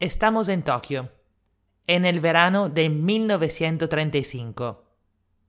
[0.00, 1.10] Estamos en Tokio,
[1.86, 4.82] en el verano de 1935.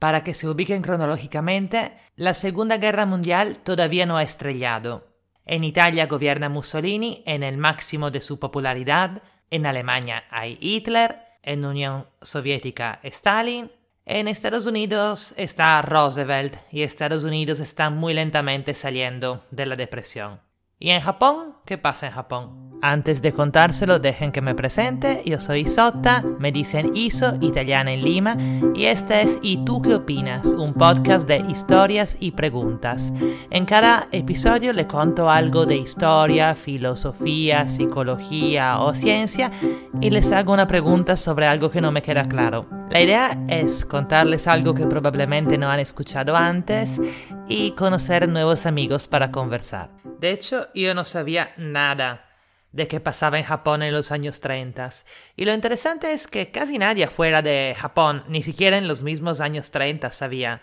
[0.00, 5.06] Para que se ubiquen cronológicamente, la Segunda Guerra Mundial todavía no ha estrellado.
[5.46, 11.64] En Italia gobierna Mussolini en el máximo de su popularidad, en Alemania hay Hitler, en
[11.64, 13.70] Unión Soviética Stalin,
[14.06, 20.40] en Estados Unidos está Roosevelt y Estados Unidos está muy lentamente saliendo de la depresión.
[20.80, 21.58] ¿Y en Japón?
[21.64, 22.71] ¿Qué pasa en Japón?
[22.84, 25.22] Antes de contárselo, dejen que me presente.
[25.24, 28.36] Yo soy Isotta, me dicen Iso, italiana en Lima,
[28.74, 30.48] y este es ¿Y tú qué opinas?
[30.48, 33.12] Un podcast de historias y preguntas.
[33.50, 39.52] En cada episodio le conto algo de historia, filosofía, psicología o ciencia
[40.00, 42.66] y les hago una pregunta sobre algo que no me queda claro.
[42.90, 47.00] La idea es contarles algo que probablemente no han escuchado antes
[47.46, 49.90] y conocer nuevos amigos para conversar.
[50.18, 52.31] De hecho, yo no sabía nada
[52.72, 54.90] de qué pasaba en Japón en los años 30.
[55.36, 59.40] Y lo interesante es que casi nadie fuera de Japón, ni siquiera en los mismos
[59.40, 60.62] años 30, sabía.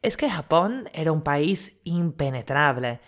[0.00, 3.00] Es que Japón era un país impenetrable,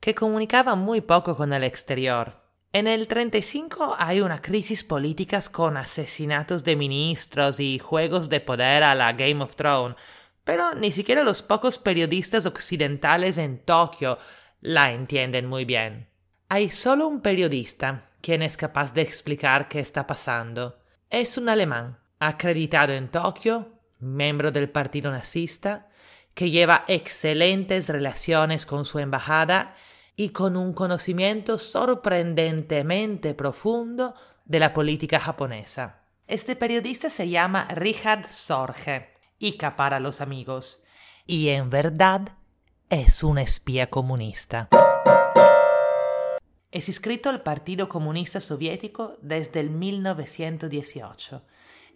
[0.00, 2.40] que comunicaba muy poco con el exterior.
[2.72, 8.84] En el 35 hay una crisis política con asesinatos de ministros y juegos de poder
[8.84, 9.96] a la Game of Thrones,
[10.44, 14.18] pero ni siquiera los pocos periodistas occidentales en Tokio
[14.60, 16.09] la entienden muy bien.
[16.52, 20.80] Hay solo un periodista quien es capaz de explicar qué está pasando.
[21.08, 23.68] Es un alemán, acreditado en Tokio,
[24.00, 25.90] miembro del partido nazista,
[26.34, 29.76] que lleva excelentes relaciones con su embajada
[30.16, 36.00] y con un conocimiento sorprendentemente profundo de la política japonesa.
[36.26, 40.82] Este periodista se llama Richard Sorge, Ica para los amigos,
[41.28, 42.22] y en verdad
[42.88, 44.68] es un espía comunista.
[46.72, 51.42] Es inscrito al Partido Comunista Soviético desde el 1918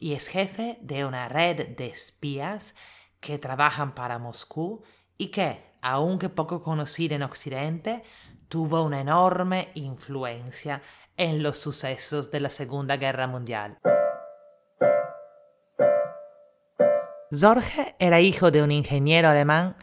[0.00, 2.74] y es jefe de una red de espías
[3.20, 4.82] que trabajan para Moscú
[5.18, 8.02] y que, aunque poco conocida en Occidente,
[8.48, 10.80] tuvo una enorme influencia
[11.18, 13.76] en los sucesos de la Segunda Guerra Mundial.
[17.30, 19.76] Zorge era hijo de un ingeniero alemán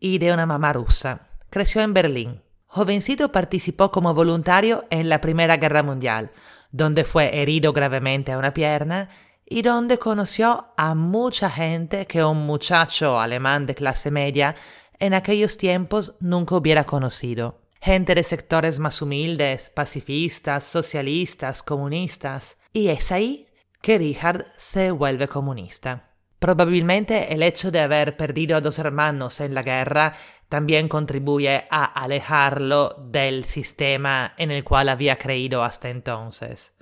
[0.00, 1.28] y de una mamá rusa.
[1.48, 2.41] Creció en Berlín
[2.74, 6.30] Jovencito participó como voluntario en la Primera Guerra Mundial,
[6.70, 9.10] donde fue herido gravemente a una pierna
[9.44, 14.56] y donde conoció a mucha gente que un muchacho alemán de clase media
[14.98, 17.60] en aquellos tiempos nunca hubiera conocido.
[17.78, 22.56] Gente de sectores más humildes, pacifistas, socialistas, comunistas.
[22.72, 23.48] Y es ahí
[23.82, 26.08] que Richard se vuelve comunista.
[26.38, 30.14] Probablemente el hecho de haber perdido a dos hermanos en la guerra
[30.52, 36.74] también contribuye a alejarlo del sistema en el cual había creído hasta entonces.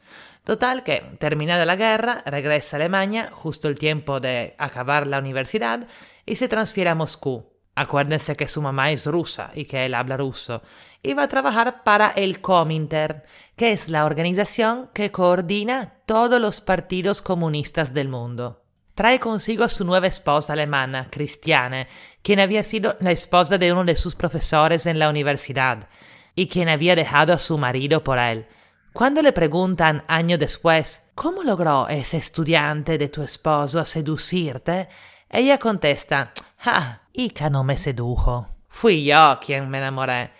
[0.42, 5.86] Total que, terminada la guerra, regresa a Alemania justo el tiempo de acabar la universidad
[6.26, 7.46] y se transfiere a Moscú.
[7.76, 10.62] Acuérdense que su mamá es rusa y que él habla ruso.
[11.00, 13.22] Y va a trabajar para el Comintern,
[13.54, 18.59] que es la organización que coordina todos los partidos comunistas del mundo
[19.00, 21.86] trae consigo a su nueva esposa alemana, Christiane,
[22.20, 25.88] quien había sido la esposa de uno de sus profesores en la universidad
[26.34, 28.46] y quien había dejado a su marido por él.
[28.92, 34.90] Cuando le preguntan años después cómo logró ese estudiante de tu esposo seducirte,
[35.30, 36.34] ella contesta,
[36.66, 38.48] ah, Ika no me sedujo.
[38.68, 40.30] Fui yo quien me enamoré.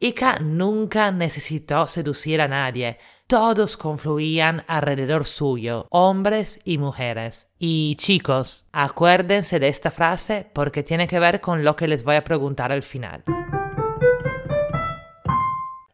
[0.00, 7.46] Ika nunca necesitó seducir a nadie, todos confluían alrededor suyo, hombres y mujeres.
[7.58, 12.16] Y chicos, acuérdense de esta frase porque tiene que ver con lo que les voy
[12.16, 13.22] a preguntar al final.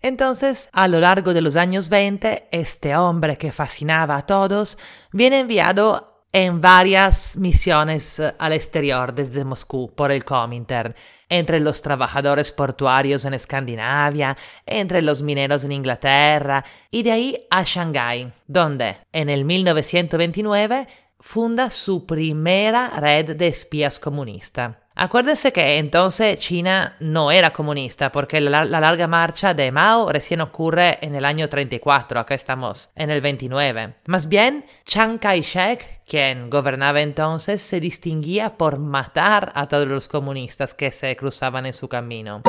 [0.00, 4.78] Entonces, a lo largo de los años 20, este hombre que fascinaba a todos
[5.10, 10.92] viene enviado en varias misiones eh, al exterior desde Moscú por el Comintern,
[11.28, 14.36] entre los trabajadores portuarios en Escandinavia,
[14.66, 20.88] entre los mineros en Inglaterra y de ahí a Shanghái, donde en el 1929
[21.20, 24.83] funda su primera red de espías comunista.
[24.96, 30.98] Acuérdense que entonces China no era comunista porque la, larga marcha de Mao recién ocurre
[31.04, 33.94] en el año 34, acá estamos en el 29.
[34.06, 40.74] Más bien, Chiang Kai-shek, quien gobernaba entonces, se distinguía por matar a todos los comunistas
[40.74, 42.42] que se cruzaban en su camino.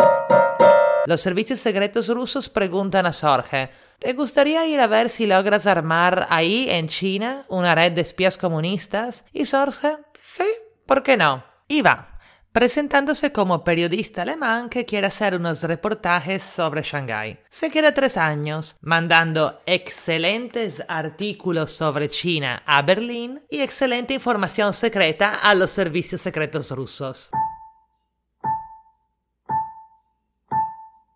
[1.08, 6.28] Los servicios secretos rusos preguntan a Sorge, ¿te gustaría ir a ver si logras armar
[6.30, 9.26] ahí en China una red de espías comunistas?
[9.34, 9.98] Y Sorge,
[10.38, 10.46] sí,
[10.86, 11.44] ¿por qué no?
[11.68, 12.15] Y va
[12.56, 17.38] presentándose como periodista alemán que quiere hacer unos reportajes sobre Shanghái.
[17.50, 25.36] Se queda tres años, mandando excelentes artículos sobre China a Berlín y excelente información secreta
[25.36, 27.30] a los servicios secretos rusos.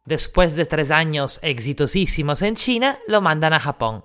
[0.03, 4.03] Después de tres años exitosísimos en China, lo mandan a Japón.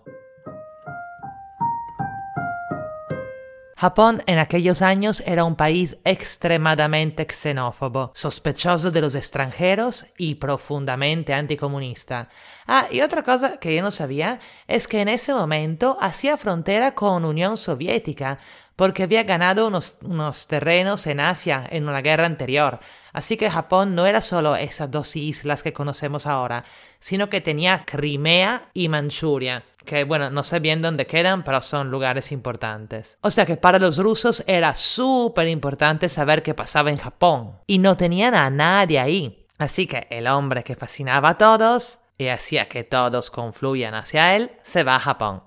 [3.85, 11.35] Japón en aquellos años era un país extremadamente xenófobo, sospechoso de los extranjeros y profundamente
[11.35, 12.31] anticomunista.
[12.67, 16.95] Ah, y otra cosa que yo no sabía es que en ese momento hacía frontera
[16.95, 18.39] con Unión Soviética,
[18.75, 22.81] porque había ganado unos, unos, terrenos en Asia en una guerra anterior.
[23.13, 26.65] Así que Japón no era solo esas dos islas que conocemos ahora,
[27.01, 31.91] sino que tenía Crimea y Manchuria que bueno, no sé bien dónde quedan, pero son
[31.91, 33.19] lugares importantes.
[33.21, 37.79] O sea que para los rusos era súper importante saber qué pasaba en Japón, y
[37.79, 39.47] no tenían a nadie ahí.
[39.59, 44.53] Así que el hombre que fascinaba a todos y hacía que todos confluyan hacia él,
[44.63, 45.43] se va a Japón.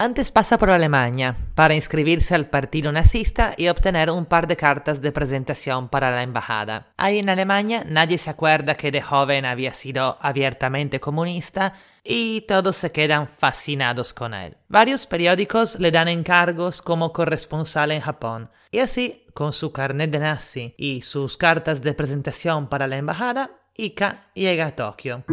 [0.00, 5.02] Antes pasa por Alemania para inscribirse al partido nazista y obtener un par de cartas
[5.02, 6.92] de presentación para la embajada.
[6.96, 11.74] Ahí en Alemania nadie se acuerda que de joven había sido abiertamente comunista
[12.04, 14.56] y todos se quedan fascinados con él.
[14.68, 20.20] Varios periódicos le dan encargos como corresponsal en Japón y así, con su carnet de
[20.20, 25.24] nazi y sus cartas de presentación para la embajada, Ika llega a Tokio.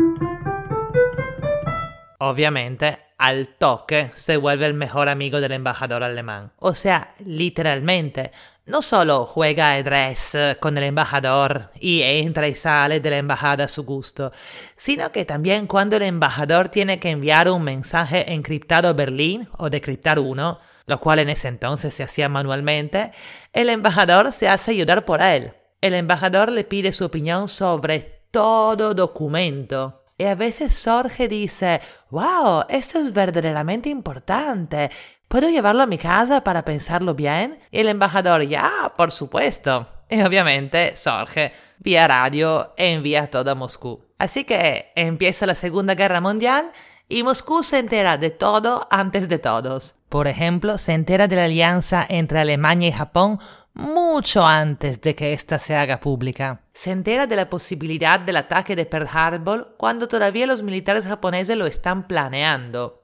[2.18, 6.52] Obviamente, al toque se vuelve el mejor amigo del embajador alemán.
[6.58, 8.32] O sea, literalmente,
[8.66, 13.70] no solo juega ajedrez con el embajador y entra y sale de la embajada a
[13.70, 14.32] su gusto,
[14.76, 19.70] sino que también cuando el embajador tiene que enviar un mensaje encriptado a Berlín o
[19.70, 23.12] decriptar uno, lo cual en ese entonces se hacía manualmente,
[23.54, 25.54] el embajador se hace ayudar por él.
[25.82, 32.64] El embajador le pide su opinión sobre todo documento y a veces Jorge dice, wow,
[32.70, 34.90] esto es verdaderamente importante.
[35.28, 37.60] ¿Puedo llevarlo a mi casa para pensarlo bien?
[37.70, 39.88] Y el embajador, ya, por supuesto.
[40.10, 44.06] Y obviamente Jorge, vía radio, envía todo a Moscú.
[44.18, 46.72] Así que empieza la Segunda Guerra Mundial
[47.10, 49.96] y Moscú se entera de todo antes de todos.
[50.08, 53.40] Por ejemplo, se entera de la alianza entre Alemania y Japón
[53.76, 56.62] mucho antes de que ésta se haga pública.
[56.74, 61.58] Se entera de la posibilidad del ataque de Pearl Harbor cuando todavía los militares japoneses
[61.58, 63.04] lo están planeando.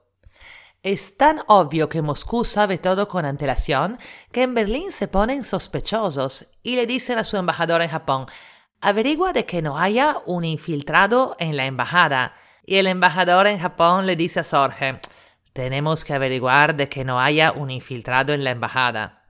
[0.82, 3.98] Es tan obvio que Moscú sabe todo con antelación
[4.32, 8.26] que en Berlín se ponen sospechosos y le dicen a su embajador en Japón,
[8.80, 12.34] averigua de que no haya un infiltrado en la embajada.
[12.64, 15.00] Y el embajador en Japón le dice a Sorge,
[15.52, 19.21] tenemos que averiguar de que no haya un infiltrado en la embajada.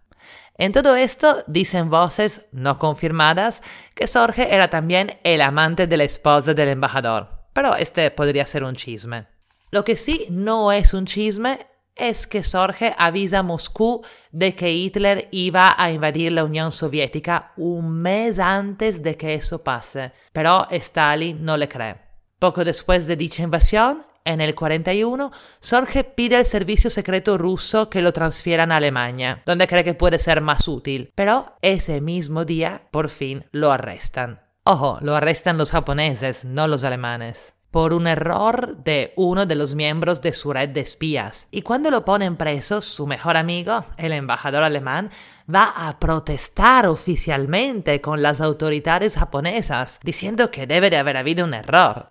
[0.56, 3.62] En todo esto dicen voces no confirmadas
[3.94, 8.64] que Sorge era también el amante de la esposa del embajador, pero este podría ser
[8.64, 9.26] un chisme.
[9.70, 11.66] Lo que sí no es un chisme
[11.96, 17.52] es que Sorge avisa a Moscú de que Hitler iba a invadir la Unión Soviética
[17.56, 21.96] un mes antes de que eso pase, pero Stalin no le cree.
[22.38, 25.30] Poco después de dicha invasión, en el 41,
[25.60, 30.18] Sorge pide al servicio secreto ruso que lo transfieran a Alemania, donde cree que puede
[30.18, 34.40] ser más útil, pero ese mismo día, por fin, lo arrestan.
[34.64, 39.74] Ojo, lo arrestan los japoneses, no los alemanes por un error de uno de los
[39.74, 41.48] miembros de su red de espías.
[41.50, 45.10] Y cuando lo ponen preso, su mejor amigo, el embajador alemán,
[45.52, 51.54] va a protestar oficialmente con las autoridades japonesas, diciendo que debe de haber habido un
[51.54, 52.06] error.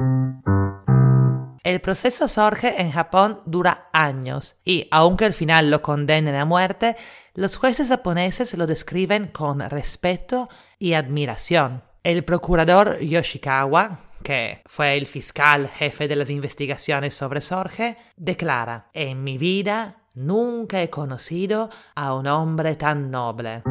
[1.64, 6.96] El proceso Sorge en Japón dura años y, aunque al final lo condenen a muerte,
[7.36, 10.50] los jueces japoneses lo describen con respeto
[10.80, 11.84] y admiración.
[12.04, 19.24] El procurador Yoshikawa, que fue el fiscal jefe de las investigaciones sobre Sorge, declara, en
[19.24, 23.62] mi vida nunca he conocido a un hombre tan noble.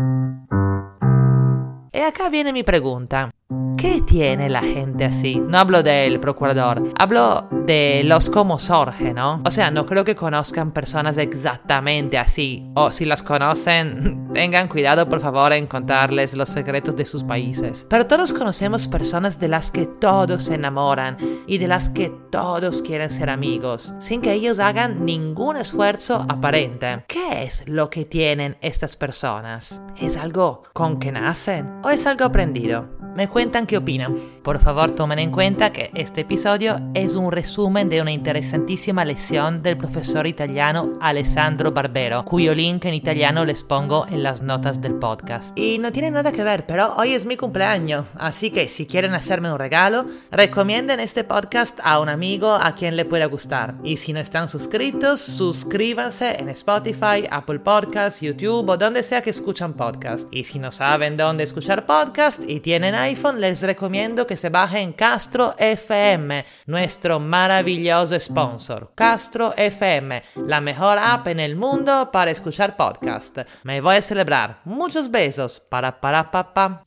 [1.93, 3.33] Y acá viene mi pregunta.
[3.81, 5.37] ¿Qué tiene la gente así?
[5.37, 9.41] No hablo del procurador, hablo de los como Sorge, ¿no?
[9.47, 12.71] O sea, no creo que conozcan personas exactamente así.
[12.75, 17.87] O si las conocen, tengan cuidado por favor en contarles los secretos de sus países.
[17.89, 22.83] Pero todos conocemos personas de las que todos se enamoran y de las que todos
[22.83, 27.07] quieren ser amigos, sin que ellos hagan ningún esfuerzo aparente.
[27.09, 29.81] ¿Qué es lo que tienen estas personas?
[29.99, 33.01] ¿Es algo con que nacen o es algo aprendido?
[33.15, 34.17] Me cuentan qué opinan.
[34.43, 39.62] Por favor, tomen en cuenta que este episodio es un resumen de una interesantísima lección
[39.62, 44.95] del profesor italiano Alessandro Barbero, cuyo link en italiano les pongo en las notas del
[44.95, 45.57] podcast.
[45.57, 49.15] Y no tiene nada que ver, pero hoy es mi cumpleaños, así que si quieren
[49.15, 53.77] hacerme un regalo, recomienden este podcast a un amigo a quien le pueda gustar.
[53.85, 59.31] Y si no están suscritos, suscríbanse en Spotify, Apple Podcasts, YouTube o donde sea que
[59.31, 60.27] escuchan podcast.
[60.33, 64.93] Y si no saben dónde escuchar podcast y tienen iPhone, les recomiendo que se bajen
[64.93, 68.93] Castro FM, nuestro maravilloso sponsor.
[68.95, 73.38] Castro FM, la mejor app en el mundo para escuchar podcast.
[73.64, 74.61] Me voy a celebrar.
[74.64, 75.61] Muchos besos.
[75.61, 76.85] Para para pa.